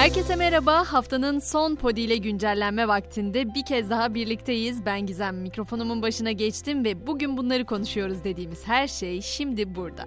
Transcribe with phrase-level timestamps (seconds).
[0.00, 0.84] Herkese merhaba.
[0.84, 4.86] Haftanın son podi ile güncellenme vaktinde bir kez daha birlikteyiz.
[4.86, 10.06] Ben Gizem mikrofonumun başına geçtim ve bugün bunları konuşuyoruz dediğimiz her şey şimdi burada.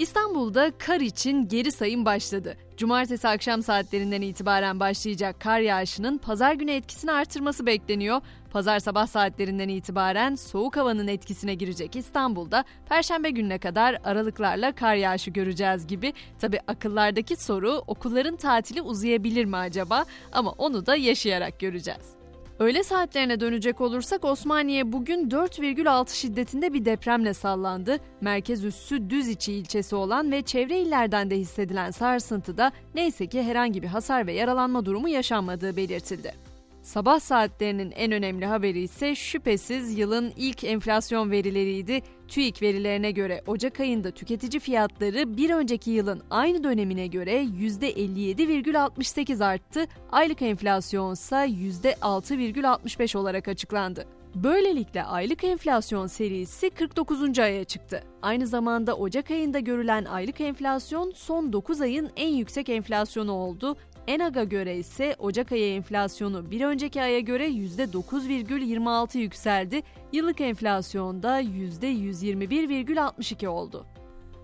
[0.00, 2.56] İstanbul'da kar için geri sayım başladı.
[2.76, 8.20] Cumartesi akşam saatlerinden itibaren başlayacak kar yağışının pazar günü etkisini artırması bekleniyor.
[8.50, 15.30] Pazar sabah saatlerinden itibaren soğuk havanın etkisine girecek İstanbul'da perşembe gününe kadar aralıklarla kar yağışı
[15.30, 16.12] göreceğiz gibi.
[16.38, 20.04] Tabi akıllardaki soru okulların tatili uzayabilir mi acaba?
[20.32, 22.19] Ama onu da yaşayarak göreceğiz.
[22.60, 27.96] Öğle saatlerine dönecek olursak Osmaniye bugün 4,6 şiddetinde bir depremle sallandı.
[28.20, 33.88] Merkez üssü Düziçi ilçesi olan ve çevre illerden de hissedilen sarsıntıda neyse ki herhangi bir
[33.88, 36.49] hasar ve yaralanma durumu yaşanmadığı belirtildi.
[36.82, 42.02] Sabah saatlerinin en önemli haberi ise şüphesiz yılın ilk enflasyon verileriydi.
[42.28, 49.84] TÜİK verilerine göre Ocak ayında tüketici fiyatları bir önceki yılın aynı dönemine göre %57,68 arttı.
[50.12, 54.06] Aylık enflasyon ise %6,65 olarak açıklandı.
[54.34, 57.38] Böylelikle aylık enflasyon serisi 49.
[57.38, 58.02] aya çıktı.
[58.22, 63.76] Aynı zamanda Ocak ayında görülen aylık enflasyon son 9 ayın en yüksek enflasyonu oldu.
[64.06, 69.82] Enaga göre ise Ocak ayı enflasyonu bir önceki aya göre %9,26 yükseldi.
[70.12, 73.86] Yıllık enflasyonda %121,62 oldu.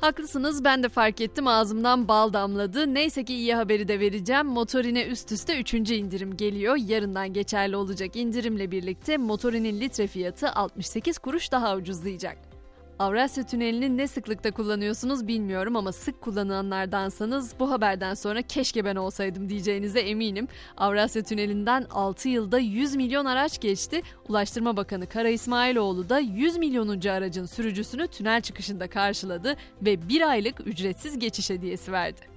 [0.00, 2.94] Haklısınız ben de fark ettim ağzımdan bal damladı.
[2.94, 4.46] Neyse ki iyi haberi de vereceğim.
[4.46, 5.74] Motorine üst üste 3.
[5.74, 6.76] indirim geliyor.
[6.76, 12.55] Yarından geçerli olacak indirimle birlikte motorinin litre fiyatı 68 kuruş daha ucuzlayacak.
[12.98, 19.48] Avrasya Tüneli'ni ne sıklıkta kullanıyorsunuz bilmiyorum ama sık kullananlardansanız bu haberden sonra keşke ben olsaydım
[19.48, 20.48] diyeceğinize eminim.
[20.76, 24.02] Avrasya Tüneli'nden 6 yılda 100 milyon araç geçti.
[24.28, 30.66] Ulaştırma Bakanı Kara İsmailoğlu da 100 milyonuncu aracın sürücüsünü tünel çıkışında karşıladı ve bir aylık
[30.66, 32.35] ücretsiz geçiş hediyesi verdi.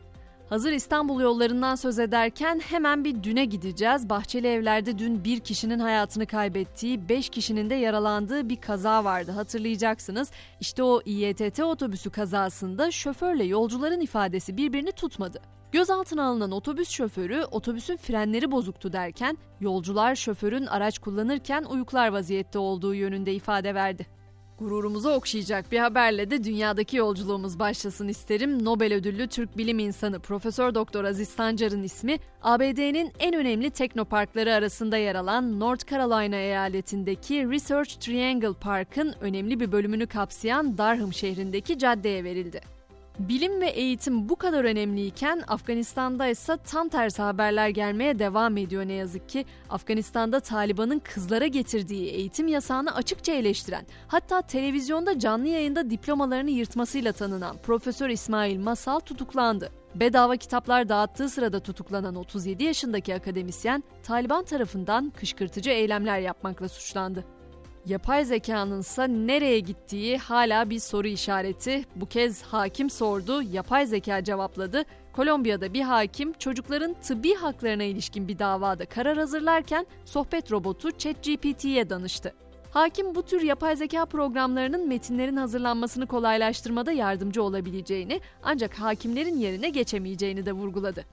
[0.49, 4.09] Hazır İstanbul yollarından söz ederken hemen bir düne gideceğiz.
[4.09, 10.31] Bahçeli Evler'de dün bir kişinin hayatını kaybettiği, beş kişinin de yaralandığı bir kaza vardı hatırlayacaksınız.
[10.59, 15.41] İşte o İETT otobüsü kazasında şoförle yolcuların ifadesi birbirini tutmadı.
[15.71, 22.93] Gözaltına alınan otobüs şoförü otobüsün frenleri bozuktu derken yolcular şoförün araç kullanırken uyuklar vaziyette olduğu
[22.93, 24.18] yönünde ifade verdi.
[24.59, 28.65] Gururumuzu okşayacak bir haberle de dünyadaki yolculuğumuz başlasın isterim.
[28.65, 34.97] Nobel ödüllü Türk bilim insanı Profesör Doktor Aziz Sancar'ın ismi ABD'nin en önemli teknoparkları arasında
[34.97, 42.23] yer alan North Carolina eyaletindeki Research Triangle Park'ın önemli bir bölümünü kapsayan Durham şehrindeki caddeye
[42.23, 42.78] verildi.
[43.19, 48.93] Bilim ve eğitim bu kadar önemliyken Afganistan'da ise tam tersi haberler gelmeye devam ediyor ne
[48.93, 49.45] yazık ki.
[49.69, 57.57] Afganistan'da Taliban'ın kızlara getirdiği eğitim yasağını açıkça eleştiren, hatta televizyonda canlı yayında diplomalarını yırtmasıyla tanınan
[57.57, 59.71] Profesör İsmail Masal tutuklandı.
[59.95, 67.38] Bedava kitaplar dağıttığı sırada tutuklanan 37 yaşındaki akademisyen Taliban tarafından kışkırtıcı eylemler yapmakla suçlandı.
[67.85, 71.85] Yapay zekanın ise nereye gittiği hala bir soru işareti.
[71.95, 74.83] Bu kez hakim sordu, yapay zeka cevapladı.
[75.13, 82.33] Kolombiya'da bir hakim çocukların tıbbi haklarına ilişkin bir davada karar hazırlarken sohbet robotu ChatGPT'ye danıştı.
[82.71, 90.45] Hakim bu tür yapay zeka programlarının metinlerin hazırlanmasını kolaylaştırmada yardımcı olabileceğini ancak hakimlerin yerine geçemeyeceğini
[90.45, 91.05] de vurguladı.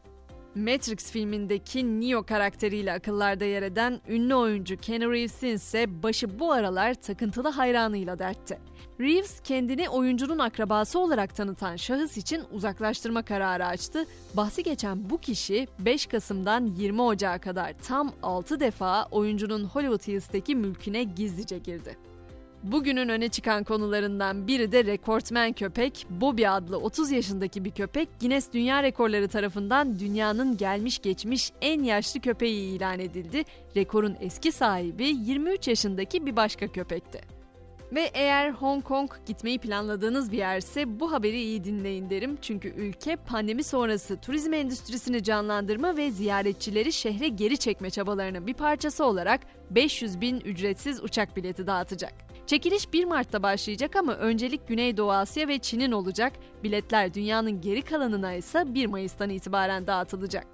[0.57, 6.95] Matrix filmindeki Neo karakteriyle akıllarda yer eden ünlü oyuncu Keanu Reeves'in ise başı bu aralar
[6.95, 8.59] takıntılı hayranıyla dertte.
[9.01, 14.05] Reeves kendini oyuncunun akrabası olarak tanıtan şahıs için uzaklaştırma kararı açtı.
[14.35, 20.57] Bahsi geçen bu kişi 5 Kasım'dan 20 Ocağı kadar tam 6 defa oyuncunun Hollywood Hills'teki
[20.57, 21.97] mülküne gizlice girdi.
[22.73, 26.07] Bugünün öne çıkan konularından biri de rekortmen köpek.
[26.11, 32.21] Bobby adlı 30 yaşındaki bir köpek Guinness Dünya Rekorları tarafından dünyanın gelmiş geçmiş en yaşlı
[32.21, 33.45] köpeği ilan edildi.
[33.77, 37.21] Rekorun eski sahibi 23 yaşındaki bir başka köpekti.
[37.93, 42.39] Ve eğer Hong Kong gitmeyi planladığınız bir yerse bu haberi iyi dinleyin derim.
[42.43, 49.05] Çünkü ülke pandemi sonrası turizm endüstrisini canlandırma ve ziyaretçileri şehre geri çekme çabalarının bir parçası
[49.05, 49.41] olarak
[49.71, 52.36] 500 bin ücretsiz uçak bileti dağıtacak.
[52.47, 56.33] Çekiliş 1 Mart'ta başlayacak ama öncelik Güneydoğu Asya ve Çin'in olacak.
[56.65, 60.47] Biletler dünyanın geri kalanına ise 1 Mayıs'tan itibaren dağıtılacak.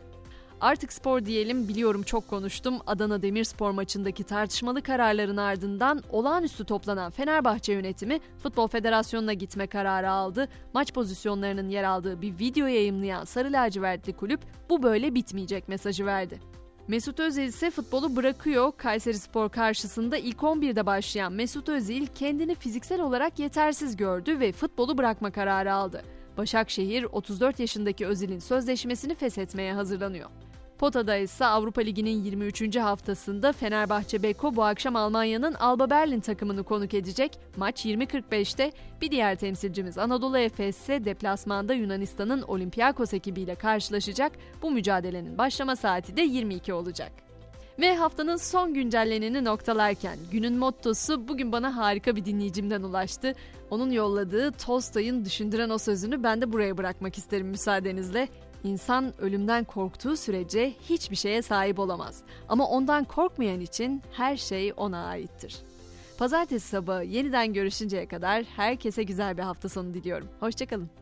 [0.60, 2.78] Artık spor diyelim biliyorum çok konuştum.
[2.86, 10.48] Adana Demirspor maçındaki tartışmalı kararların ardından olağanüstü toplanan Fenerbahçe yönetimi Futbol Federasyonu'na gitme kararı aldı.
[10.74, 14.40] Maç pozisyonlarının yer aldığı bir video yayımlayan Sarı Lacivertli kulüp
[14.70, 16.51] bu böyle bitmeyecek mesajı verdi.
[16.88, 18.72] Mesut Özil ise futbolu bırakıyor.
[18.76, 24.98] Kayseri Spor karşısında ilk 11'de başlayan Mesut Özil kendini fiziksel olarak yetersiz gördü ve futbolu
[24.98, 26.02] bırakma kararı aldı.
[26.36, 30.30] Başakşehir 34 yaşındaki Özil'in sözleşmesini feshetmeye hazırlanıyor.
[30.82, 32.76] Potada ise Avrupa Ligi'nin 23.
[32.76, 37.38] haftasında Fenerbahçe Beko bu akşam Almanya'nın Alba Berlin takımını konuk edecek.
[37.56, 44.32] Maç 20.45'te bir diğer temsilcimiz Anadolu Efes ise deplasmanda Yunanistan'ın Olympiakos ekibiyle karşılaşacak.
[44.62, 47.12] Bu mücadelenin başlama saati de 22 olacak.
[47.80, 53.32] Ve haftanın son güncelleneni noktalarken günün mottosu bugün bana harika bir dinleyicimden ulaştı.
[53.70, 58.28] Onun yolladığı Tolstoy'un düşündüren o sözünü ben de buraya bırakmak isterim müsaadenizle.
[58.64, 62.22] İnsan ölümden korktuğu sürece hiçbir şeye sahip olamaz.
[62.48, 65.62] Ama ondan korkmayan için her şey ona aittir.
[66.18, 70.28] Pazartesi sabahı yeniden görüşünceye kadar herkese güzel bir hafta sonu diliyorum.
[70.40, 71.01] Hoşçakalın.